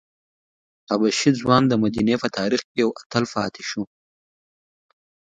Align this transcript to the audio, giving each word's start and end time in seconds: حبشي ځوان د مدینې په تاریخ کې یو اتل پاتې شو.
حبشي 0.89 1.31
ځوان 1.39 1.63
د 1.67 1.73
مدینې 1.83 2.15
په 2.23 2.27
تاریخ 2.37 2.61
کې 2.69 2.77
یو 2.83 2.89
اتل 3.01 3.23
پاتې 3.33 3.61
شو. 3.69 3.83